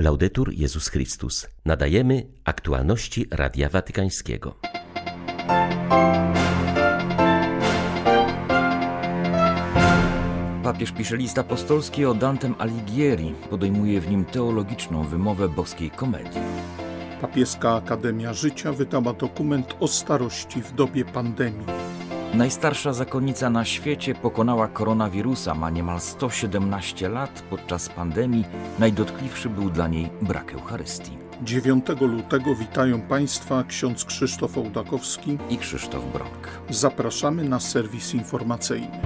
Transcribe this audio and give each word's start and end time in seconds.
Laudetur 0.00 0.52
Jezus 0.52 0.88
Chrystus. 0.88 1.48
Nadajemy 1.64 2.26
aktualności 2.44 3.26
Radia 3.30 3.68
Watykańskiego. 3.68 4.54
Papież 10.62 10.92
pisze 10.92 11.16
list 11.16 11.38
apostolski 11.38 12.04
o 12.04 12.14
Dantem 12.14 12.54
Alighieri. 12.58 13.34
Podejmuje 13.50 14.00
w 14.00 14.10
nim 14.10 14.24
teologiczną 14.24 15.04
wymowę 15.04 15.48
boskiej 15.48 15.90
komedii. 15.90 16.40
Papieska 17.20 17.74
Akademia 17.74 18.32
Życia 18.32 18.72
wydała 18.72 19.12
dokument 19.12 19.76
o 19.80 19.88
starości 19.88 20.62
w 20.62 20.72
dobie 20.72 21.04
pandemii. 21.04 21.89
Najstarsza 22.34 22.92
zakonnica 22.92 23.50
na 23.50 23.64
świecie 23.64 24.14
pokonała 24.14 24.68
koronawirusa, 24.68 25.54
ma 25.54 25.70
niemal 25.70 26.00
117 26.00 27.08
lat. 27.08 27.42
Podczas 27.50 27.88
pandemii 27.88 28.44
najdotkliwszy 28.78 29.48
był 29.48 29.70
dla 29.70 29.88
niej 29.88 30.10
brak 30.22 30.54
Eucharystii. 30.54 31.18
9 31.42 31.86
lutego 32.00 32.54
witają 32.54 33.00
Państwa 33.00 33.64
ksiądz 33.64 34.04
Krzysztof 34.04 34.58
Ołdakowski 34.58 35.38
i 35.50 35.58
Krzysztof 35.58 36.04
Bronk. 36.12 36.48
Zapraszamy 36.70 37.44
na 37.44 37.60
serwis 37.60 38.14
informacyjny. 38.14 39.00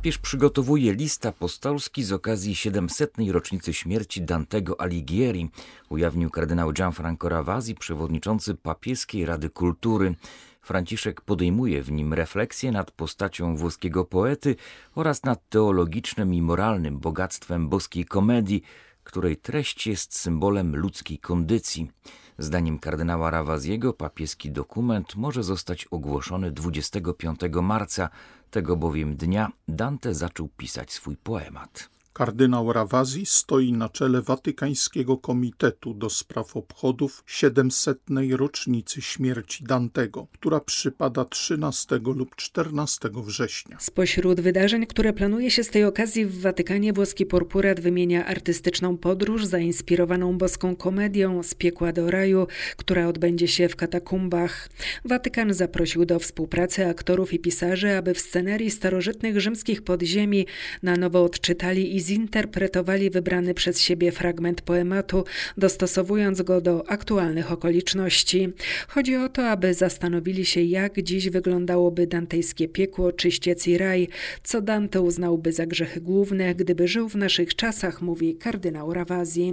Papież 0.00 0.18
przygotowuje 0.18 0.94
list 0.94 1.26
apostolski 1.26 2.04
z 2.04 2.12
okazji 2.12 2.54
700. 2.54 3.14
rocznicy 3.30 3.74
śmierci 3.74 4.22
Dantego 4.22 4.80
Alighieri, 4.80 5.50
ujawnił 5.88 6.30
kardynał 6.30 6.72
Gianfranco 6.72 7.28
Ravasi, 7.28 7.74
przewodniczący 7.74 8.54
papieskiej 8.54 9.26
Rady 9.26 9.50
Kultury. 9.50 10.14
Franciszek 10.62 11.20
podejmuje 11.20 11.82
w 11.82 11.92
nim 11.92 12.14
refleksję 12.14 12.72
nad 12.72 12.90
postacią 12.90 13.56
włoskiego 13.56 14.04
poety 14.04 14.56
oraz 14.94 15.22
nad 15.22 15.48
teologicznym 15.48 16.34
i 16.34 16.42
moralnym 16.42 16.98
bogactwem 16.98 17.68
boskiej 17.68 18.04
komedii, 18.04 18.62
której 19.04 19.36
treść 19.36 19.86
jest 19.86 20.18
symbolem 20.18 20.76
ludzkiej 20.76 21.18
kondycji. 21.18 21.90
Zdaniem 22.38 22.78
kardynała 22.78 23.30
Rawazziego 23.30 23.92
papieski 23.92 24.50
dokument 24.50 25.16
może 25.16 25.42
zostać 25.42 25.86
ogłoszony 25.90 26.50
25 26.50 27.40
marca, 27.62 28.08
tego 28.50 28.76
bowiem 28.76 29.16
dnia 29.16 29.52
Dante 29.68 30.14
zaczął 30.14 30.48
pisać 30.48 30.92
swój 30.92 31.16
poemat. 31.16 31.99
Kardynał 32.12 32.72
Rawazzi 32.72 33.26
stoi 33.26 33.72
na 33.72 33.88
czele 33.88 34.22
Watykańskiego 34.22 35.16
Komitetu 35.16 35.94
do 35.94 36.10
Spraw 36.10 36.56
Obchodów 36.56 37.22
700. 37.26 37.98
rocznicy 38.30 39.02
śmierci 39.02 39.64
Dantego, 39.64 40.26
która 40.32 40.60
przypada 40.60 41.24
13 41.24 42.00
lub 42.04 42.36
14 42.36 43.08
września. 43.14 43.76
Spośród 43.80 44.40
wydarzeń, 44.40 44.86
które 44.86 45.12
planuje 45.12 45.50
się 45.50 45.64
z 45.64 45.68
tej 45.68 45.84
okazji 45.84 46.26
w 46.26 46.40
Watykanie, 46.40 46.92
włoski 46.92 47.26
purpurat 47.26 47.80
wymienia 47.80 48.26
artystyczną 48.26 48.96
podróż 48.96 49.46
zainspirowaną 49.46 50.38
boską 50.38 50.76
komedią 50.76 51.42
z 51.42 51.54
piekła 51.54 51.92
do 51.92 52.10
raju, 52.10 52.46
która 52.76 53.08
odbędzie 53.08 53.48
się 53.48 53.68
w 53.68 53.76
katakumbach. 53.76 54.68
Watykan 55.04 55.54
zaprosił 55.54 56.04
do 56.04 56.18
współpracy 56.18 56.86
aktorów 56.86 57.32
i 57.32 57.38
pisarzy, 57.38 57.96
aby 57.96 58.14
w 58.14 58.20
scenerii 58.20 58.70
starożytnych 58.70 59.40
rzymskich 59.40 59.82
podziemi 59.82 60.46
na 60.82 60.96
nowo 60.96 61.24
odczytali 61.24 61.96
i 61.96 61.99
zinterpretowali 62.00 63.10
wybrany 63.10 63.54
przez 63.54 63.80
siebie 63.80 64.12
fragment 64.12 64.60
poematu, 64.62 65.24
dostosowując 65.56 66.42
go 66.42 66.60
do 66.60 66.90
aktualnych 66.90 67.52
okoliczności. 67.52 68.48
Chodzi 68.88 69.16
o 69.16 69.28
to, 69.28 69.48
aby 69.48 69.74
zastanowili 69.74 70.44
się, 70.44 70.60
jak 70.60 71.02
dziś 71.02 71.30
wyglądałoby 71.30 72.06
dantejskie 72.06 72.68
piekło, 72.68 73.12
czyściec 73.12 73.66
i 73.66 73.78
raj, 73.78 74.08
co 74.42 74.60
Dante 74.60 75.00
uznałby 75.00 75.52
za 75.52 75.66
grzechy 75.66 76.00
główne, 76.00 76.54
gdyby 76.54 76.88
żył 76.88 77.08
w 77.08 77.14
naszych 77.14 77.54
czasach, 77.54 78.02
mówi 78.02 78.34
kardynał 78.34 78.94
Rawazzi. 78.94 79.52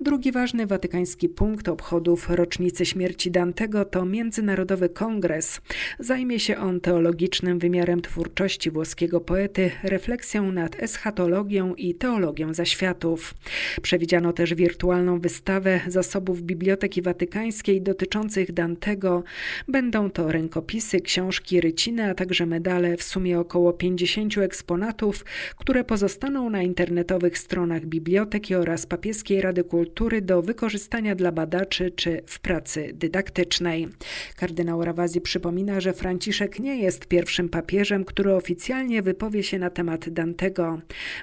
Drugi 0.00 0.32
ważny 0.32 0.66
watykański 0.66 1.28
punkt 1.28 1.68
obchodów 1.68 2.30
rocznicy 2.30 2.86
śmierci 2.86 3.30
Dantego 3.30 3.84
to 3.84 4.04
Międzynarodowy 4.04 4.88
Kongres. 4.88 5.60
Zajmie 5.98 6.40
się 6.40 6.56
on 6.56 6.80
teologicznym 6.80 7.58
wymiarem 7.58 8.02
twórczości 8.02 8.70
włoskiego 8.70 9.20
poety, 9.20 9.70
refleksją 9.82 10.52
nad 10.52 10.82
eschatologią 10.82 11.74
i 11.74 11.83
teologią 11.92 12.54
zaświatów. 12.54 13.34
Przewidziano 13.82 14.32
też 14.32 14.54
wirtualną 14.54 15.20
wystawę 15.20 15.80
zasobów 15.88 16.42
Biblioteki 16.42 17.02
Watykańskiej 17.02 17.82
dotyczących 17.82 18.52
Dantego. 18.52 19.22
Będą 19.68 20.10
to 20.10 20.32
rękopisy, 20.32 21.00
książki, 21.00 21.60
ryciny, 21.60 22.10
a 22.10 22.14
także 22.14 22.46
medale, 22.46 22.96
w 22.96 23.02
sumie 23.02 23.40
około 23.40 23.72
50 23.72 24.38
eksponatów, 24.38 25.24
które 25.56 25.84
pozostaną 25.84 26.50
na 26.50 26.62
internetowych 26.62 27.38
stronach 27.38 27.86
biblioteki 27.86 28.54
oraz 28.54 28.86
Papieskiej 28.86 29.40
Rady 29.40 29.64
Kultury 29.64 30.22
do 30.22 30.42
wykorzystania 30.42 31.14
dla 31.14 31.32
badaczy 31.32 31.90
czy 31.90 32.22
w 32.26 32.40
pracy 32.40 32.90
dydaktycznej. 32.94 33.88
Kardynał 34.36 34.84
Rawazzi 34.84 35.20
przypomina, 35.20 35.80
że 35.80 35.92
Franciszek 35.92 36.60
nie 36.60 36.76
jest 36.76 37.06
pierwszym 37.06 37.48
papieżem, 37.48 38.04
który 38.04 38.34
oficjalnie 38.34 39.02
wypowie 39.02 39.42
się 39.42 39.58
na 39.58 39.70
temat 39.70 40.08
Dantego. 40.08 40.78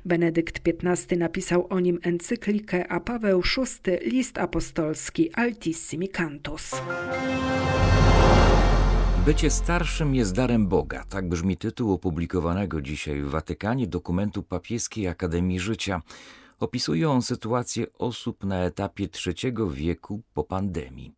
Benedykt 0.06 0.51
XV 0.60 1.18
napisał 1.18 1.68
o 1.70 1.80
nim 1.80 2.00
encyklikę, 2.04 2.88
a 2.88 3.00
Paweł 3.00 3.42
VI 3.42 4.10
list 4.12 4.38
apostolski 4.38 5.34
Altissimi 5.34 6.10
Cantus. 6.10 6.72
Bycie 9.26 9.50
starszym 9.50 10.16
jest 10.16 10.36
darem 10.36 10.68
Boga. 10.68 11.06
Tak 11.10 11.30
brzmi 11.30 11.58
tytuł 11.58 11.94
opublikowanego 11.94 12.82
dzisiaj 12.82 13.22
w 13.22 13.30
Watykanie 13.30 13.88
dokumentu 13.88 14.44
Papieskiej 14.44 15.08
Akademii 15.08 15.60
Życia. 15.60 16.02
Opisuje 16.60 17.10
on 17.10 17.22
sytuację 17.22 17.86
osób 17.98 18.44
na 18.44 18.64
etapie 18.64 19.08
trzeciego 19.08 19.70
wieku 19.70 20.22
po 20.34 20.44
pandemii. 20.44 21.14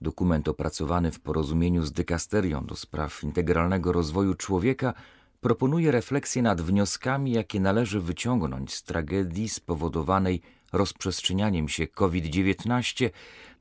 Dokument 0.00 0.48
opracowany 0.48 1.10
w 1.10 1.20
porozumieniu 1.20 1.82
z 1.82 1.92
dykasterią 1.92 2.66
do 2.66 2.76
spraw 2.76 3.24
integralnego 3.24 3.92
rozwoju 3.92 4.34
człowieka 4.34 4.94
proponuje 5.40 5.90
refleksję 5.90 6.42
nad 6.42 6.60
wnioskami, 6.60 7.32
jakie 7.32 7.60
należy 7.60 8.00
wyciągnąć 8.00 8.74
z 8.74 8.82
tragedii 8.82 9.48
spowodowanej 9.48 10.40
rozprzestrzenianiem 10.72 11.68
się 11.68 11.86
COVID-19, 11.86 13.10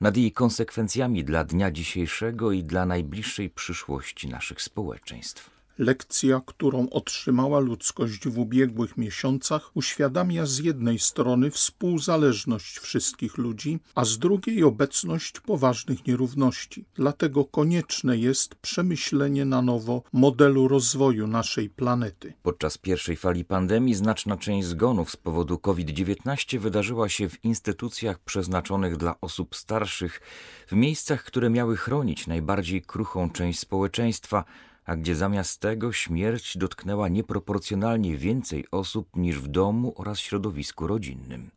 nad 0.01 0.17
jej 0.17 0.31
konsekwencjami 0.31 1.23
dla 1.23 1.43
dnia 1.43 1.71
dzisiejszego 1.71 2.51
i 2.51 2.63
dla 2.63 2.85
najbliższej 2.85 3.49
przyszłości 3.49 4.27
naszych 4.27 4.61
społeczeństw. 4.61 5.56
Lekcja, 5.77 6.41
którą 6.45 6.89
otrzymała 6.89 7.59
ludzkość 7.59 8.27
w 8.27 8.39
ubiegłych 8.39 8.97
miesiącach, 8.97 9.71
uświadamia 9.73 10.45
z 10.45 10.57
jednej 10.57 10.99
strony 10.99 11.51
współzależność 11.51 12.79
wszystkich 12.79 13.38
ludzi, 13.38 13.79
a 13.95 14.05
z 14.05 14.19
drugiej 14.19 14.63
obecność 14.63 15.39
poważnych 15.39 16.07
nierówności. 16.07 16.85
Dlatego 16.95 17.45
konieczne 17.45 18.17
jest 18.17 18.55
przemyślenie 18.55 19.45
na 19.45 19.61
nowo 19.61 20.03
modelu 20.13 20.67
rozwoju 20.67 21.27
naszej 21.27 21.69
planety. 21.69 22.33
Podczas 22.44 22.77
pierwszej 22.77 23.15
fali 23.15 23.45
pandemii 23.45 23.95
znaczna 23.95 24.38
część 24.38 24.67
zgonów 24.67 25.11
z 25.11 25.17
powodu 25.17 25.57
COVID-19 25.57 26.59
wydarzyła 26.59 27.09
się 27.09 27.29
w 27.29 27.45
instytucjach 27.45 28.19
przeznaczonych 28.19 28.97
dla 28.97 29.21
osób 29.21 29.55
starszych, 29.55 30.21
w 30.67 30.73
miejscach, 30.73 31.23
które 31.23 31.49
miały 31.49 31.77
chronić 31.77 32.27
najbardziej 32.27 32.81
kruchą 32.81 33.29
część 33.29 33.59
społeczeństwa, 33.59 34.44
a 34.87 34.95
gdzie 34.95 35.15
zamiast 35.15 35.61
tego 35.61 35.91
śmierć 35.91 36.57
dotknęła 36.57 37.09
nieproporcjonalnie 37.09 38.17
więcej 38.17 38.65
osób 38.71 39.15
niż 39.15 39.39
w 39.39 39.47
domu 39.47 39.93
oraz 39.95 40.19
środowisku 40.19 40.87
rodzinnym. 40.87 41.51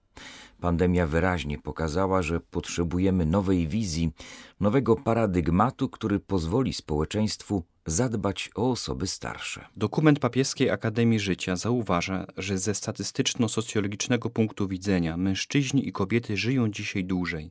Pandemia 0.60 1.06
wyraźnie 1.06 1.58
pokazała, 1.58 2.22
że 2.22 2.40
potrzebujemy 2.40 3.26
nowej 3.26 3.68
wizji, 3.68 4.12
nowego 4.60 4.96
paradygmatu, 4.96 5.88
który 5.88 6.20
pozwoli 6.20 6.72
społeczeństwu 6.72 7.62
zadbać 7.86 8.50
o 8.54 8.70
osoby 8.70 9.06
starsze. 9.06 9.66
Dokument 9.76 10.18
Papieskiej 10.18 10.70
Akademii 10.70 11.20
Życia 11.20 11.56
zauważa, 11.56 12.26
że 12.36 12.58
ze 12.58 12.72
statystyczno-socjologicznego 12.72 14.30
punktu 14.30 14.68
widzenia 14.68 15.16
mężczyźni 15.16 15.88
i 15.88 15.92
kobiety 15.92 16.36
żyją 16.36 16.70
dzisiaj 16.70 17.04
dłużej. 17.04 17.50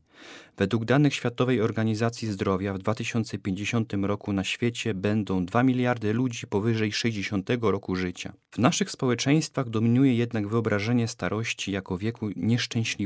Według 0.58 0.86
danych 0.86 1.14
Światowej 1.14 1.62
Organizacji 1.62 2.28
Zdrowia 2.28 2.74
w 2.74 2.78
2050 2.78 3.94
roku 4.02 4.34
na 4.34 4.44
świecie 4.44 4.94
będą 4.94 5.46
2 5.46 5.64
miliardy 5.64 6.14
ludzi 6.14 6.48
powyżej 6.48 6.92
60 6.92 7.50
roku 7.62 7.96
życia. 7.96 8.34
W 8.52 8.58
naszych 8.58 8.92
społeczeństwach 8.92 9.70
dominuje 9.70 10.14
jednak 10.16 10.48
wyobrażenie 10.48 11.08
starości 11.08 11.72
jako 11.72 11.98
wieku 11.98 12.30
nieszczęśliwego, 12.36 12.99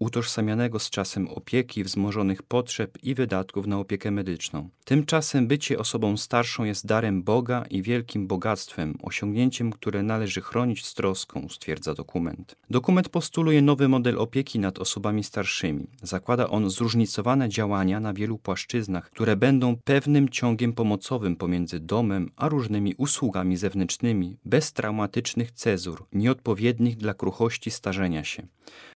utożsamianego 0.00 0.78
z 0.78 0.90
czasem 0.90 1.28
opieki, 1.28 1.84
wzmożonych 1.84 2.42
potrzeb 2.42 2.98
i 3.02 3.14
wydatków 3.14 3.66
na 3.66 3.78
opiekę 3.78 4.10
medyczną. 4.10 4.68
Tymczasem 4.84 5.46
bycie 5.46 5.78
osobą 5.78 6.16
starszą 6.16 6.64
jest 6.64 6.86
darem 6.86 7.22
Boga 7.22 7.64
i 7.70 7.82
wielkim 7.82 8.26
bogactwem, 8.26 8.98
osiągnięciem, 9.02 9.72
które 9.72 10.02
należy 10.02 10.40
chronić 10.40 10.86
z 10.86 10.94
troską, 10.94 11.48
stwierdza 11.48 11.94
dokument. 11.94 12.56
Dokument 12.70 13.08
postuluje 13.08 13.62
nowy 13.62 13.88
model 13.88 14.18
opieki 14.18 14.58
nad 14.58 14.78
osobami 14.78 15.24
starszymi. 15.24 15.86
Zakłada 16.02 16.48
on 16.48 16.70
zróżnicowane 16.70 17.48
działania 17.48 18.00
na 18.00 18.12
wielu 18.12 18.38
płaszczyznach, 18.38 19.10
które 19.10 19.36
będą 19.36 19.76
pewnym 19.84 20.28
ciągiem 20.28 20.72
pomocowym 20.72 21.36
pomiędzy 21.36 21.80
domem 21.80 22.30
a 22.36 22.48
różnymi 22.48 22.94
usługami 22.98 23.56
zewnętrznymi, 23.56 24.36
bez 24.44 24.72
traumatycznych 24.72 25.52
cezur, 25.52 26.06
nieodpowiednich 26.12 26.96
dla 26.96 27.14
kruchości 27.14 27.70
starzenia 27.70 28.24
się. 28.24 28.46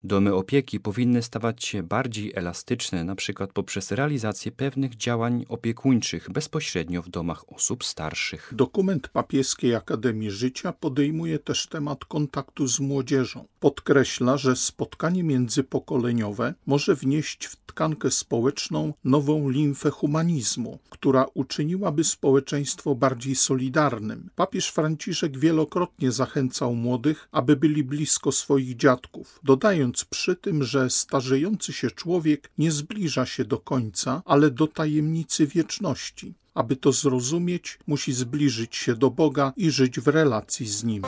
Domy 0.06 0.34
opieki 0.34 0.80
powinny 0.80 1.22
stawać 1.22 1.64
się 1.64 1.82
bardziej 1.82 2.32
elastyczne, 2.34 3.00
np. 3.00 3.46
poprzez 3.54 3.92
realizację 3.92 4.52
pewnych 4.52 4.96
działań 4.96 5.44
opiekuńczych 5.48 6.30
bezpośrednio 6.30 7.02
w 7.02 7.08
domach 7.08 7.52
osób 7.52 7.84
starszych. 7.84 8.52
Dokument 8.56 9.08
Papieskiej 9.08 9.74
Akademii 9.74 10.30
Życia 10.30 10.72
podejmuje 10.72 11.38
też 11.38 11.66
temat 11.66 12.04
kontaktu 12.04 12.66
z 12.66 12.80
młodzieżą. 12.80 13.44
Podkreśla, 13.60 14.36
że 14.36 14.56
spotkanie 14.56 15.22
międzypokoleniowe 15.22 16.54
może 16.66 16.94
wnieść 16.94 17.46
w 17.46 17.56
tkankę 17.56 18.10
społeczną 18.10 18.94
nową 19.04 19.48
limfę 19.48 19.90
humanizmu, 19.90 20.78
która 20.90 21.26
uczyniłaby 21.34 22.04
społeczeństwo 22.04 22.94
bardziej 22.94 23.34
solidarnym. 23.34 24.30
Papież 24.36 24.68
Franciszek 24.68 25.38
wielokrotnie 25.38 26.12
zachęcał 26.12 26.74
młodych, 26.74 27.28
aby 27.32 27.56
byli 27.56 27.84
blisko 27.84 28.32
swoich 28.32 28.76
dziadków, 28.76 29.40
dodając 29.42 29.93
przy 30.02 30.36
tym, 30.36 30.64
że 30.64 30.90
starzejący 30.90 31.72
się 31.72 31.90
człowiek 31.90 32.50
nie 32.58 32.72
zbliża 32.72 33.26
się 33.26 33.44
do 33.44 33.58
końca, 33.58 34.22
ale 34.24 34.50
do 34.50 34.66
tajemnicy 34.66 35.46
wieczności. 35.46 36.34
Aby 36.54 36.76
to 36.76 36.92
zrozumieć, 36.92 37.78
musi 37.86 38.12
zbliżyć 38.12 38.76
się 38.76 38.94
do 38.94 39.10
Boga 39.10 39.52
i 39.56 39.70
żyć 39.70 40.00
w 40.00 40.08
relacji 40.08 40.68
z 40.68 40.84
Nim. 40.84 41.02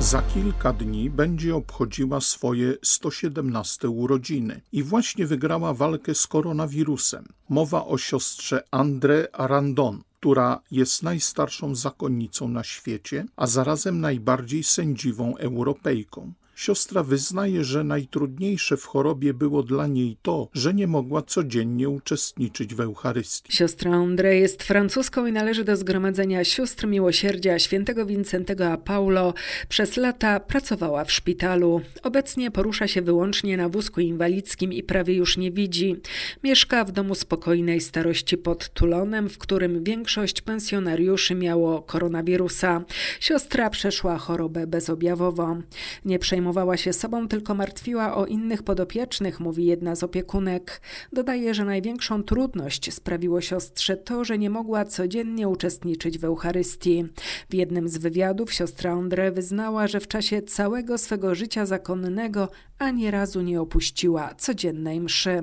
Za 0.00 0.22
kilka 0.22 0.72
dni 0.72 1.10
będzie 1.10 1.56
obchodziła 1.56 2.20
swoje 2.20 2.74
117 2.82 3.88
urodziny 3.88 4.60
i 4.72 4.82
właśnie 4.82 5.26
wygrała 5.26 5.74
walkę 5.74 6.14
z 6.14 6.26
koronawirusem. 6.26 7.28
Mowa 7.48 7.84
o 7.84 7.98
siostrze 7.98 8.62
André 8.70 9.26
Arandon, 9.32 10.02
która 10.20 10.60
jest 10.70 11.02
najstarszą 11.02 11.74
zakonnicą 11.74 12.48
na 12.48 12.64
świecie, 12.64 13.24
a 13.36 13.46
zarazem 13.46 14.00
najbardziej 14.00 14.62
sędziwą 14.62 15.36
Europejką. 15.36 16.32
Siostra 16.58 17.02
wyznaje, 17.02 17.64
że 17.64 17.84
najtrudniejsze 17.84 18.76
w 18.76 18.84
chorobie 18.84 19.34
było 19.34 19.62
dla 19.62 19.86
niej 19.86 20.16
to, 20.22 20.48
że 20.54 20.74
nie 20.74 20.86
mogła 20.86 21.22
codziennie 21.22 21.88
uczestniczyć 21.88 22.74
w 22.74 22.80
Eucharystii. 22.80 23.52
Siostra 23.52 23.90
André 23.92 24.28
jest 24.28 24.62
francuską 24.62 25.26
i 25.26 25.32
należy 25.32 25.64
do 25.64 25.76
Zgromadzenia 25.76 26.44
Sióstr 26.44 26.86
Miłosierdzia 26.86 27.58
Świętego 27.58 28.06
Wincentego 28.06 28.66
a 28.72 28.76
Paulo. 28.76 29.34
Przez 29.68 29.96
lata 29.96 30.40
pracowała 30.40 31.04
w 31.04 31.12
szpitalu. 31.12 31.80
Obecnie 32.02 32.50
porusza 32.50 32.88
się 32.88 33.02
wyłącznie 33.02 33.56
na 33.56 33.68
wózku 33.68 34.00
inwalidzkim 34.00 34.72
i 34.72 34.82
prawie 34.82 35.14
już 35.14 35.36
nie 35.36 35.50
widzi. 35.50 35.96
Mieszka 36.44 36.84
w 36.84 36.92
domu 36.92 37.14
spokojnej 37.14 37.80
starości 37.80 38.38
pod 38.38 38.68
Tulonem, 38.68 39.28
w 39.28 39.38
którym 39.38 39.84
większość 39.84 40.40
pensjonariuszy 40.40 41.34
miało 41.34 41.82
koronawirusa. 41.82 42.84
Siostra 43.20 43.70
przeszła 43.70 44.18
chorobę 44.18 44.66
bezobjawowo. 44.66 45.56
Nie 46.04 46.18
przejmowała 46.18 46.47
przejmowała 46.48 46.76
się 46.76 46.92
sobą, 46.92 47.28
tylko 47.28 47.54
martwiła 47.54 48.16
o 48.16 48.26
innych 48.26 48.62
podopiecznych, 48.62 49.40
mówi 49.40 49.66
jedna 49.66 49.94
z 49.94 50.02
opiekunek. 50.02 50.80
Dodaje, 51.12 51.54
że 51.54 51.64
największą 51.64 52.22
trudność 52.22 52.94
sprawiło 52.94 53.40
siostrze 53.40 53.96
to, 53.96 54.24
że 54.24 54.38
nie 54.38 54.50
mogła 54.50 54.84
codziennie 54.84 55.48
uczestniczyć 55.48 56.18
w 56.18 56.24
Eucharystii. 56.24 57.04
W 57.50 57.54
jednym 57.54 57.88
z 57.88 57.98
wywiadów 57.98 58.52
siostra 58.52 58.96
André 58.96 59.32
wyznała, 59.32 59.86
że 59.86 60.00
w 60.00 60.08
czasie 60.08 60.42
całego 60.42 60.98
swego 60.98 61.34
życia 61.34 61.66
zakonnego 61.66 62.48
ani 62.78 63.10
razu 63.10 63.40
nie 63.40 63.60
opuściła 63.60 64.34
codziennej 64.34 65.00
mszy. 65.00 65.42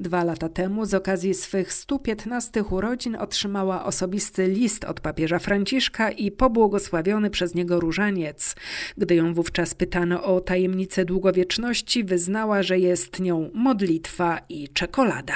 Dwa 0.00 0.24
lata 0.24 0.48
temu 0.48 0.86
z 0.86 0.94
okazji 0.94 1.34
swych 1.34 1.72
115 1.72 2.62
urodzin 2.62 3.16
otrzymała 3.16 3.84
osobisty 3.84 4.46
list 4.46 4.84
od 4.84 5.00
papieża 5.00 5.38
Franciszka 5.38 6.10
i 6.10 6.30
pobłogosławiony 6.30 7.30
przez 7.30 7.54
niego 7.54 7.80
różaniec. 7.80 8.56
Gdy 8.98 9.14
ją 9.14 9.34
wówczas 9.34 9.74
pytano 9.74 10.22
o 10.22 10.40
tajemnicę 10.40 11.04
długowieczności, 11.04 12.04
wyznała, 12.04 12.62
że 12.62 12.78
jest 12.78 13.20
nią 13.20 13.50
modlitwa 13.54 14.40
i 14.48 14.68
czekolada. 14.68 15.34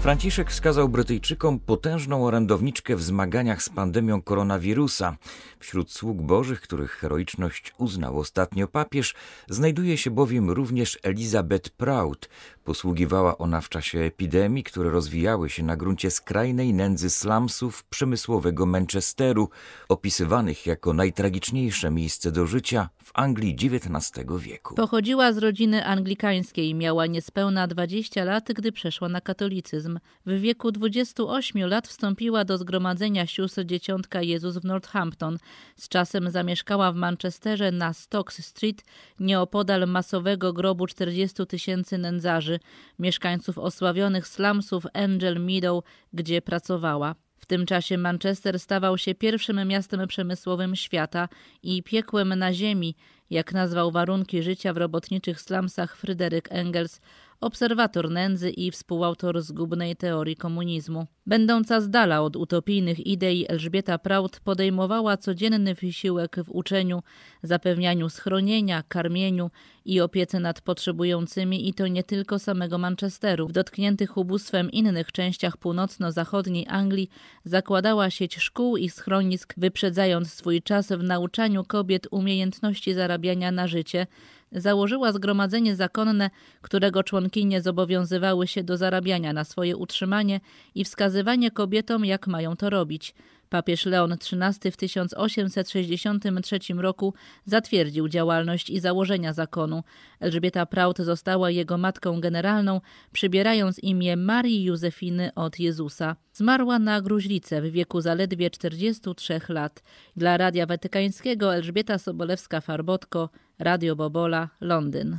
Franciszek 0.00 0.50
wskazał 0.50 0.88
Brytyjczykom 0.88 1.58
potężną 1.58 2.26
orędowniczkę 2.26 2.96
w 2.96 3.02
zmaganiach 3.02 3.62
z 3.62 3.68
pandemią 3.68 4.22
koronawirusa. 4.22 5.16
Wśród 5.58 5.92
sług 5.92 6.22
bożych, 6.22 6.60
których 6.60 6.90
heroiczność 6.90 7.74
uznał 7.78 8.18
ostatnio 8.18 8.68
papież, 8.68 9.14
znajduje 9.48 9.96
się 9.96 10.10
bowiem 10.10 10.50
również 10.50 10.98
Elizabeth 11.02 11.70
Prout. 11.70 12.28
Posługiwała 12.64 13.38
ona 13.38 13.60
w 13.60 13.68
czasie 13.68 13.98
epidemii, 13.98 14.64
które 14.64 14.90
rozwijały 14.90 15.50
się 15.50 15.62
na 15.62 15.76
gruncie 15.76 16.10
skrajnej 16.10 16.74
nędzy 16.74 17.10
slumsów 17.10 17.84
przemysłowego 17.84 18.66
Manchesteru, 18.66 19.48
opisywanych 19.88 20.66
jako 20.66 20.92
najtragiczniejsze 20.92 21.90
miejsce 21.90 22.32
do 22.32 22.46
życia 22.46 22.88
w 23.04 23.10
Anglii 23.14 23.56
XIX 23.62 24.26
wieku. 24.38 24.74
Pochodziła 24.74 25.32
z 25.32 25.38
rodziny 25.38 25.84
anglikańskiej, 25.84 26.74
miała 26.74 27.06
niespełna 27.06 27.66
20 27.66 28.24
lat, 28.24 28.52
gdy 28.52 28.72
przeszła 28.72 29.08
na 29.08 29.20
katolicyzm. 29.20 29.87
W 30.26 30.40
wieku 30.40 30.72
28 30.72 31.68
lat 31.68 31.88
wstąpiła 31.88 32.44
do 32.44 32.58
zgromadzenia 32.58 33.26
sióstr 33.26 33.64
Dzieciątka 33.64 34.22
Jezus 34.22 34.58
w 34.58 34.64
Northampton. 34.64 35.38
Z 35.76 35.88
czasem 35.88 36.30
zamieszkała 36.30 36.92
w 36.92 36.96
Manchesterze 36.96 37.72
na 37.72 37.92
Stocks 37.92 38.44
Street, 38.44 38.84
nieopodal 39.20 39.88
masowego 39.88 40.52
grobu 40.52 40.86
40 40.86 41.46
tysięcy 41.46 41.98
nędzarzy, 41.98 42.60
mieszkańców 42.98 43.58
osławionych 43.58 44.28
slumsów 44.28 44.84
Angel 44.94 45.40
Meadow, 45.40 45.84
gdzie 46.12 46.42
pracowała. 46.42 47.14
W 47.38 47.46
tym 47.46 47.66
czasie 47.66 47.98
Manchester 47.98 48.60
stawał 48.60 48.98
się 48.98 49.14
pierwszym 49.14 49.68
miastem 49.68 50.08
przemysłowym 50.08 50.76
świata 50.76 51.28
i 51.62 51.82
piekłem 51.82 52.34
na 52.34 52.52
ziemi, 52.52 52.96
jak 53.30 53.52
nazwał 53.52 53.90
warunki 53.90 54.42
życia 54.42 54.72
w 54.72 54.76
robotniczych 54.76 55.40
slumsach 55.40 55.96
Fryderyk 55.96 56.48
Engels, 56.50 57.00
obserwator 57.40 58.10
nędzy 58.10 58.50
i 58.50 58.70
współautor 58.70 59.42
zgubnej 59.42 59.96
teorii 59.96 60.36
komunizmu. 60.36 61.06
Będąca 61.26 61.80
z 61.80 61.90
dala 61.90 62.22
od 62.22 62.36
utopijnych 62.36 63.06
idei, 63.06 63.46
Elżbieta 63.48 63.98
Prout 63.98 64.40
podejmowała 64.40 65.16
codzienny 65.16 65.74
wysiłek 65.74 66.36
w 66.44 66.50
uczeniu, 66.50 67.02
zapewnianiu 67.42 68.08
schronienia, 68.08 68.82
karmieniu 68.88 69.50
i 69.84 70.00
opiece 70.00 70.40
nad 70.40 70.60
potrzebującymi 70.60 71.68
i 71.68 71.74
to 71.74 71.86
nie 71.86 72.02
tylko 72.02 72.38
samego 72.38 72.78
Manchesteru. 72.78 73.48
W 73.48 73.52
dotkniętych 73.52 74.16
ubóstwem 74.16 74.70
innych 74.70 75.12
częściach 75.12 75.56
północno-zachodniej 75.56 76.66
Anglii 76.68 77.08
zakładała 77.44 78.10
sieć 78.10 78.36
szkół 78.36 78.76
i 78.76 78.88
schronisk, 78.88 79.54
wyprzedzając 79.56 80.32
swój 80.32 80.62
czas 80.62 80.88
w 80.88 81.02
nauczaniu 81.02 81.64
kobiet 81.64 82.06
umiejętności 82.10 82.94
zarabiania 82.94 83.52
na 83.52 83.66
życie, 83.66 84.06
założyła 84.52 85.12
zgromadzenie 85.12 85.76
zakonne, 85.76 86.30
którego 86.62 87.02
członkinie 87.02 87.60
zobowiązywały 87.62 88.46
się 88.46 88.62
do 88.64 88.76
zarabiania 88.76 89.32
na 89.32 89.44
swoje 89.44 89.76
utrzymanie 89.76 90.40
i 90.74 90.84
wskazywanie 90.84 91.50
kobietom, 91.50 92.04
jak 92.04 92.26
mają 92.26 92.56
to 92.56 92.70
robić. 92.70 93.14
Papież 93.50 93.86
Leon 93.86 94.12
XIII 94.12 94.72
w 94.72 94.76
1863 94.76 96.58
roku 96.76 97.14
zatwierdził 97.44 98.08
działalność 98.08 98.70
i 98.70 98.80
założenia 98.80 99.32
zakonu. 99.32 99.82
Elżbieta 100.20 100.66
Prout 100.66 100.98
została 100.98 101.50
jego 101.50 101.78
matką 101.78 102.20
generalną, 102.20 102.80
przybierając 103.12 103.78
imię 103.78 104.16
Marii 104.16 104.64
Józefiny 104.64 105.34
od 105.34 105.58
Jezusa. 105.58 106.16
Zmarła 106.32 106.78
na 106.78 107.00
gruźlicę 107.00 107.62
w 107.62 107.70
wieku 107.70 108.00
zaledwie 108.00 108.50
43 108.50 109.40
lat. 109.48 109.82
Dla 110.16 110.36
Radia 110.36 110.66
Watykańskiego 110.66 111.54
Elżbieta 111.54 111.96
Sobolewska-Farbotko, 111.96 113.28
Radio 113.58 113.96
Bobola, 113.96 114.48
Londyn. 114.60 115.18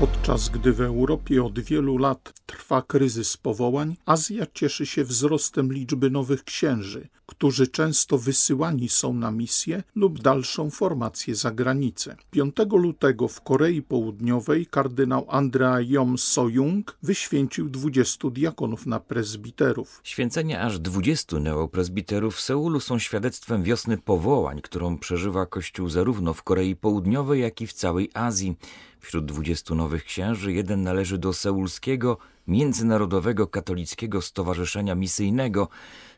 Podczas 0.00 0.48
gdy 0.48 0.72
w 0.72 0.80
Europie 0.80 1.44
od 1.44 1.60
wielu 1.60 1.98
lat 1.98 2.32
trwa 2.46 2.82
kryzys 2.82 3.36
powołań, 3.36 3.96
Azja 4.06 4.46
cieszy 4.54 4.86
się 4.86 5.04
wzrostem 5.04 5.72
liczby 5.72 6.10
nowych 6.10 6.44
księży, 6.44 7.08
którzy 7.26 7.66
często 7.66 8.18
wysyłani 8.18 8.88
są 8.88 9.14
na 9.14 9.30
misję 9.30 9.82
lub 9.94 10.22
dalszą 10.22 10.70
formację 10.70 11.34
za 11.34 11.50
granicę. 11.50 12.16
5 12.30 12.54
lutego 12.72 13.28
w 13.28 13.40
Korei 13.40 13.82
Południowej 13.82 14.66
kardynał 14.66 15.26
Andrea 15.28 15.80
Yom 15.80 16.18
So-jung 16.18 16.98
wyświęcił 17.02 17.68
20 17.68 18.30
diakonów 18.30 18.86
na 18.86 19.00
prezbiterów. 19.00 20.00
Święcenia 20.04 20.60
aż 20.60 20.78
20 20.78 21.38
neoprezbiterów 21.38 22.36
w 22.36 22.40
Seulu 22.40 22.80
są 22.80 22.98
świadectwem 22.98 23.62
wiosny 23.62 23.98
powołań, 23.98 24.60
którą 24.62 24.98
przeżywa 24.98 25.46
Kościół 25.46 25.88
zarówno 25.88 26.34
w 26.34 26.42
Korei 26.42 26.76
Południowej, 26.76 27.40
jak 27.40 27.60
i 27.60 27.66
w 27.66 27.72
całej 27.72 28.10
Azji. 28.14 28.56
Wśród 29.04 29.26
20 29.26 29.74
nowych 29.74 30.04
księży 30.04 30.52
jeden 30.52 30.82
należy 30.82 31.18
do 31.18 31.32
seulskiego 31.32 32.18
Międzynarodowego 32.46 33.46
Katolickiego 33.46 34.22
Stowarzyszenia 34.22 34.94
Misyjnego, 34.94 35.68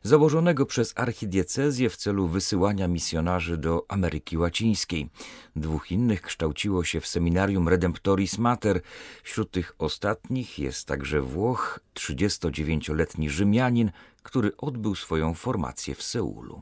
założonego 0.02 0.66
przez 0.66 0.92
archidiecezję 0.96 1.90
w 1.90 1.96
celu 1.96 2.28
wysyłania 2.28 2.88
misjonarzy 2.88 3.56
do 3.56 3.84
Ameryki 3.88 4.38
Łacińskiej. 4.38 5.10
Dwóch 5.56 5.92
innych 5.92 6.22
kształciło 6.22 6.84
się 6.84 7.00
w 7.00 7.06
seminarium 7.06 7.68
Redemptoris 7.68 8.38
Mater. 8.38 8.80
Wśród 9.22 9.50
tych 9.50 9.74
ostatnich 9.78 10.58
jest 10.58 10.88
także 10.88 11.20
Włoch, 11.20 11.80
39-letni 11.94 13.30
Rzymianin, 13.30 13.90
który 14.22 14.56
odbył 14.56 14.94
swoją 14.94 15.34
formację 15.34 15.94
w 15.94 16.02
Seulu. 16.02 16.60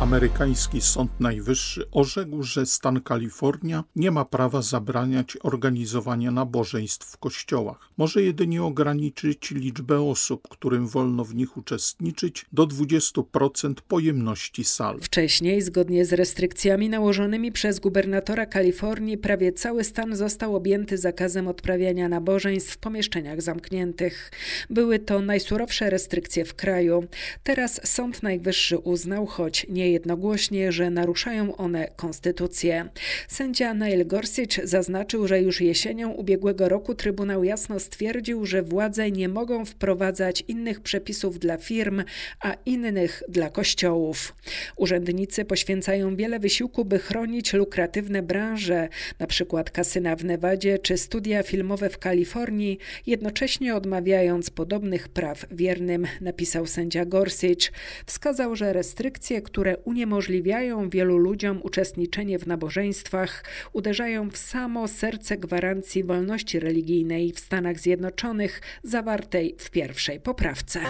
Amerykański 0.00 0.80
Sąd 0.80 1.20
Najwyższy 1.20 1.90
orzekł, 1.90 2.42
że 2.42 2.66
stan 2.66 3.00
Kalifornia 3.00 3.84
nie 3.96 4.10
ma 4.10 4.24
prawa 4.24 4.62
zabraniać 4.62 5.36
organizowania 5.42 6.30
nabożeństw 6.30 7.06
w 7.06 7.18
kościołach. 7.18 7.90
Może 7.96 8.22
jedynie 8.22 8.62
ograniczyć 8.62 9.50
liczbę 9.50 10.00
osób, 10.00 10.48
którym 10.48 10.88
wolno 10.88 11.24
w 11.24 11.34
nich 11.34 11.56
uczestniczyć, 11.56 12.46
do 12.52 12.66
20% 12.66 13.74
pojemności 13.88 14.64
sal. 14.64 14.98
Wcześniej, 15.00 15.62
zgodnie 15.62 16.04
z 16.04 16.12
restrykcjami 16.12 16.88
nałożonymi 16.88 17.52
przez 17.52 17.80
gubernatora 17.80 18.46
Kalifornii, 18.46 19.18
prawie 19.18 19.52
cały 19.52 19.84
stan 19.84 20.16
został 20.16 20.56
objęty 20.56 20.98
zakazem 20.98 21.48
odprawiania 21.48 22.08
nabożeństw 22.08 22.72
w 22.72 22.78
pomieszczeniach 22.78 23.42
zamkniętych. 23.42 24.30
Były 24.70 24.98
to 24.98 25.20
najsurowsze 25.20 25.90
restrykcje 25.90 26.44
w 26.44 26.54
kraju. 26.54 27.04
Teraz 27.42 27.80
Sąd 27.84 28.22
Najwyższy 28.22 28.78
uznał, 28.78 29.26
choć 29.26 29.66
nie 29.68 29.87
jednogłośnie, 29.92 30.72
że 30.72 30.90
naruszają 30.90 31.56
one 31.56 31.88
konstytucję. 31.96 32.88
Sędzia 33.28 33.74
Neil 33.74 34.06
Gorsuch 34.06 34.54
zaznaczył, 34.64 35.28
że 35.28 35.40
już 35.40 35.60
jesienią 35.60 36.10
ubiegłego 36.10 36.68
roku 36.68 36.94
Trybunał 36.94 37.44
jasno 37.44 37.80
stwierdził, 37.80 38.46
że 38.46 38.62
władze 38.62 39.10
nie 39.10 39.28
mogą 39.28 39.64
wprowadzać 39.64 40.44
innych 40.48 40.80
przepisów 40.80 41.38
dla 41.38 41.56
firm, 41.56 42.02
a 42.40 42.54
innych 42.66 43.22
dla 43.28 43.50
kościołów. 43.50 44.34
Urzędnicy 44.76 45.44
poświęcają 45.44 46.16
wiele 46.16 46.38
wysiłku, 46.38 46.84
by 46.84 46.98
chronić 46.98 47.52
lukratywne 47.52 48.22
branże, 48.22 48.88
np. 49.18 49.64
kasyna 49.72 50.16
w 50.16 50.24
Nevadzie 50.24 50.78
czy 50.78 50.98
studia 50.98 51.42
filmowe 51.42 51.90
w 51.90 51.98
Kalifornii, 51.98 52.78
jednocześnie 53.06 53.74
odmawiając 53.74 54.50
podobnych 54.50 55.08
praw 55.08 55.46
wiernym, 55.50 56.06
napisał 56.20 56.66
sędzia 56.66 57.04
Gorsuch. 57.04 57.72
Wskazał, 58.06 58.56
że 58.56 58.72
restrykcje, 58.72 59.42
które 59.42 59.77
uniemożliwiają 59.84 60.90
wielu 60.90 61.18
ludziom 61.18 61.60
uczestniczenie 61.62 62.38
w 62.38 62.46
nabożeństwach, 62.46 63.44
uderzają 63.72 64.30
w 64.30 64.36
samo 64.36 64.88
serce 64.88 65.36
gwarancji 65.36 66.04
wolności 66.04 66.60
religijnej 66.60 67.32
w 67.32 67.40
Stanach 67.40 67.78
Zjednoczonych 67.78 68.60
zawartej 68.82 69.54
w 69.58 69.70
pierwszej 69.70 70.20
poprawce. 70.20 70.80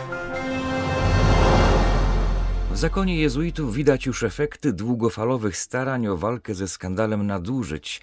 W 2.70 2.76
zakonie 2.76 3.20
jezuitów 3.20 3.74
widać 3.74 4.06
już 4.06 4.22
efekty 4.22 4.72
długofalowych 4.72 5.56
starań 5.56 6.06
o 6.06 6.16
walkę 6.16 6.54
ze 6.54 6.68
skandalem 6.68 7.26
nadużyć. 7.26 8.00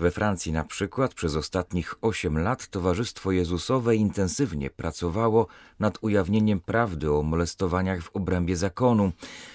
We 0.00 0.10
Francji 0.10 0.52
na 0.52 0.64
przykład 0.64 1.14
przez 1.14 1.36
ostatnich 1.36 1.94
8 2.00 2.38
lat 2.38 2.68
Towarzystwo 2.68 3.32
Jezusowe 3.32 3.96
intensywnie 3.96 4.70
pracowało 4.70 5.46
nad 5.80 5.98
ujawnieniem 6.00 6.60
prawdy 6.60 7.12
o 7.12 7.22
molestowaniach 7.22 8.02
w 8.02 8.16
obrębie 8.16 8.56
zakonu. 8.56 9.12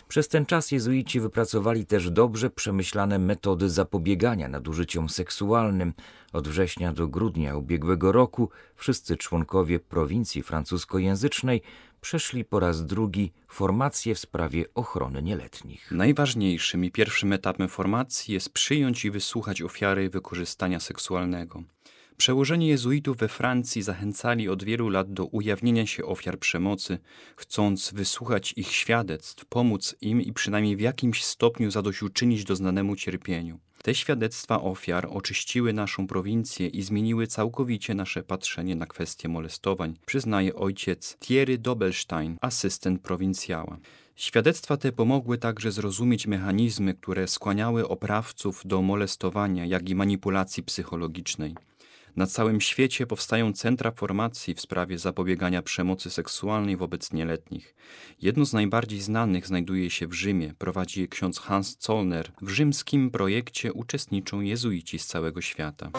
Przez 0.07 0.27
ten 0.27 0.45
czas 0.45 0.71
jezuici 0.71 1.19
wypracowali 1.19 1.85
też 1.85 2.11
dobrze 2.11 2.49
przemyślane 2.49 3.19
metody 3.19 3.69
zapobiegania 3.69 4.47
nadużyciom 4.47 5.09
seksualnym. 5.09 5.93
Od 6.33 6.47
września 6.47 6.93
do 6.93 7.07
grudnia 7.07 7.55
ubiegłego 7.57 8.11
roku 8.11 8.49
wszyscy 8.75 9.17
członkowie 9.17 9.79
prowincji 9.79 10.43
francuskojęzycznej 10.43 11.61
przeszli 12.03 12.45
po 12.45 12.59
raz 12.59 12.85
drugi 12.85 13.31
formację 13.47 14.15
w 14.15 14.19
sprawie 14.19 14.65
ochrony 14.75 15.21
nieletnich. 15.21 15.91
Najważniejszym 15.91 16.85
i 16.85 16.91
pierwszym 16.91 17.33
etapem 17.33 17.69
formacji 17.69 18.33
jest 18.33 18.49
przyjąć 18.49 19.05
i 19.05 19.11
wysłuchać 19.11 19.61
ofiary 19.61 20.09
wykorzystania 20.09 20.79
seksualnego. 20.79 21.63
Przełożeni 22.17 22.67
jezuitów 22.67 23.17
we 23.17 23.27
Francji 23.27 23.81
zachęcali 23.81 24.49
od 24.49 24.63
wielu 24.63 24.89
lat 24.89 25.13
do 25.13 25.25
ujawnienia 25.25 25.87
się 25.87 26.05
ofiar 26.05 26.39
przemocy, 26.39 26.97
chcąc 27.35 27.93
wysłuchać 27.93 28.53
ich 28.57 28.71
świadectw, 28.71 29.45
pomóc 29.45 29.95
im 30.01 30.21
i 30.21 30.33
przynajmniej 30.33 30.75
w 30.75 30.81
jakimś 30.81 31.23
stopniu 31.23 31.71
zadośćuczynić 31.71 32.43
doznanemu 32.43 32.95
cierpieniu. 32.95 33.59
Te 33.83 33.95
świadectwa 33.95 34.61
ofiar 34.61 35.07
oczyściły 35.09 35.73
naszą 35.73 36.07
prowincję 36.07 36.67
i 36.67 36.81
zmieniły 36.81 37.27
całkowicie 37.27 37.93
nasze 37.93 38.23
patrzenie 38.23 38.75
na 38.75 38.85
kwestie 38.85 39.29
molestowań, 39.29 39.93
przyznaje 40.05 40.55
ojciec 40.55 41.17
Thierry 41.19 41.57
Dobelstein, 41.57 42.37
asystent 42.41 43.01
prowincjała. 43.01 43.77
Świadectwa 44.15 44.77
te 44.77 44.91
pomogły 44.91 45.37
także 45.37 45.71
zrozumieć 45.71 46.27
mechanizmy, 46.27 46.93
które 46.93 47.27
skłaniały 47.27 47.87
oprawców 47.87 48.61
do 48.65 48.81
molestowania, 48.81 49.65
jak 49.65 49.89
i 49.89 49.95
manipulacji 49.95 50.63
psychologicznej. 50.63 51.55
Na 52.15 52.27
całym 52.27 52.61
świecie 52.61 53.07
powstają 53.07 53.53
centra 53.53 53.91
formacji 53.91 54.53
w 54.53 54.61
sprawie 54.61 54.97
zapobiegania 54.97 55.61
przemocy 55.61 56.09
seksualnej 56.09 56.77
wobec 56.77 57.13
nieletnich. 57.13 57.75
Jedno 58.21 58.45
z 58.45 58.53
najbardziej 58.53 59.01
znanych 59.01 59.47
znajduje 59.47 59.89
się 59.89 60.07
w 60.07 60.13
Rzymie. 60.13 60.53
Prowadzi 60.57 61.01
je 61.01 61.07
ksiądz 61.07 61.39
Hans 61.39 61.77
Zollner. 61.79 62.31
W 62.41 62.49
rzymskim 62.49 63.11
projekcie 63.11 63.73
uczestniczą 63.73 64.41
jezuici 64.41 64.99
z 64.99 65.07
całego 65.07 65.41
świata. 65.41 65.91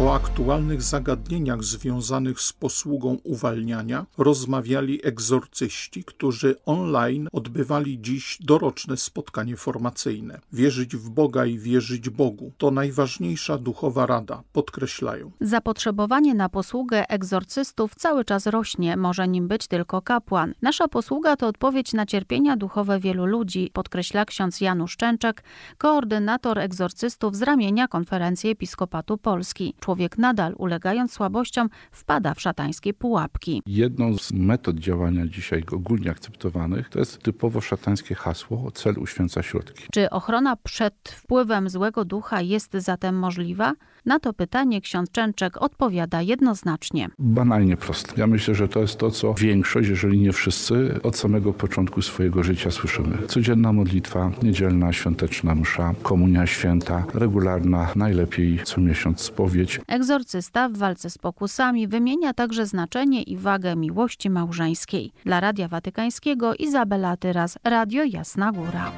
O 0.00 0.14
aktualnych 0.14 0.82
zagadnieniach 0.82 1.64
związanych 1.64 2.40
z 2.40 2.52
posługą 2.52 3.18
uwalniania 3.24 4.06
rozmawiali 4.18 5.06
egzorcyści, 5.06 6.04
którzy 6.04 6.56
online 6.66 7.28
odbywali 7.32 8.00
dziś 8.00 8.38
doroczne 8.40 8.96
spotkanie 8.96 9.56
formacyjne. 9.56 10.40
Wierzyć 10.52 10.96
w 10.96 11.10
Boga 11.10 11.46
i 11.46 11.58
wierzyć 11.58 12.10
Bogu 12.10 12.52
to 12.58 12.70
najważniejsza 12.70 13.58
duchowa 13.58 14.06
rada, 14.06 14.42
podkreślają. 14.52 15.30
Zapotrzebowanie 15.40 16.34
na 16.34 16.48
posługę 16.48 17.10
egzorcystów 17.10 17.94
cały 17.94 18.24
czas 18.24 18.46
rośnie, 18.46 18.96
może 18.96 19.28
nim 19.28 19.48
być 19.48 19.66
tylko 19.66 20.02
kapłan. 20.02 20.54
Nasza 20.62 20.88
posługa 20.88 21.36
to 21.36 21.46
odpowiedź 21.46 21.92
na 21.92 22.06
cierpienia 22.06 22.56
duchowe 22.56 23.00
wielu 23.00 23.26
ludzi, 23.26 23.70
podkreśla 23.72 24.24
ksiądz 24.24 24.60
Janusz 24.60 24.92
Szczęczek, 24.92 25.44
koordynator 25.78 26.58
egzorcystów 26.58 27.36
z 27.36 27.42
ramienia 27.42 27.88
Konferencji 27.88 28.50
Episkopatu 28.50 29.18
Polski 29.18 29.74
człowiek 29.88 30.18
nadal, 30.18 30.54
ulegając 30.58 31.12
słabościom, 31.12 31.68
wpada 31.90 32.34
w 32.34 32.40
szatańskie 32.40 32.94
pułapki. 32.94 33.62
Jedną 33.66 34.18
z 34.18 34.32
metod 34.32 34.76
działania 34.76 35.26
dzisiaj 35.26 35.62
ogólnie 35.72 36.10
akceptowanych 36.10 36.88
to 36.88 36.98
jest 36.98 37.22
typowo 37.22 37.60
szatańskie 37.60 38.14
hasło 38.14 38.70
cel 38.70 38.98
uświęca 38.98 39.42
środki. 39.42 39.84
Czy 39.92 40.10
ochrona 40.10 40.56
przed 40.56 40.94
wpływem 41.08 41.70
złego 41.70 42.04
ducha 42.04 42.40
jest 42.40 42.72
zatem 42.72 43.18
możliwa? 43.18 43.72
Na 44.06 44.18
to 44.18 44.32
pytanie 44.32 44.80
ksiądz 44.80 45.10
Częczek 45.10 45.62
odpowiada 45.62 46.22
jednoznacznie. 46.22 47.08
Banalnie 47.18 47.76
proste. 47.76 48.12
Ja 48.16 48.26
myślę, 48.26 48.54
że 48.54 48.68
to 48.68 48.80
jest 48.80 48.98
to, 48.98 49.10
co 49.10 49.34
większość, 49.34 49.88
jeżeli 49.88 50.18
nie 50.18 50.32
wszyscy, 50.32 51.00
od 51.02 51.16
samego 51.16 51.52
początku 51.52 52.02
swojego 52.02 52.42
życia 52.42 52.70
słyszymy. 52.70 53.18
Codzienna 53.26 53.72
modlitwa, 53.72 54.30
niedzielna, 54.42 54.92
świąteczna 54.92 55.54
msza, 55.54 55.94
komunia 56.02 56.46
święta, 56.46 57.04
regularna, 57.14 57.88
najlepiej 57.96 58.60
co 58.64 58.80
miesiąc 58.80 59.20
spowiedź. 59.20 59.77
Egzorcysta 59.86 60.68
w 60.68 60.76
walce 60.76 61.10
z 61.10 61.18
pokusami 61.18 61.88
wymienia 61.88 62.34
także 62.34 62.66
znaczenie 62.66 63.22
i 63.22 63.36
wagę 63.36 63.76
miłości 63.76 64.30
małżeńskiej. 64.30 65.12
Dla 65.24 65.40
Radia 65.40 65.68
Watykańskiego 65.68 66.54
Izabela 66.54 67.16
Tyras, 67.16 67.58
Radio 67.64 68.04
Jasna 68.04 68.52
Góra. 68.52 68.92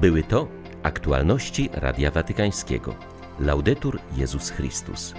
Były 0.00 0.22
to 0.22 0.48
aktualności 0.82 1.70
Radia 1.72 2.10
Watykańskiego. 2.10 2.94
Laudetur 3.40 3.98
Jezus 4.16 4.50
Chrystus. 4.50 5.14